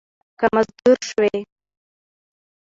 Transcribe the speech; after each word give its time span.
که 0.39 0.45
مزدور 0.55 0.97
شوې 1.09 1.37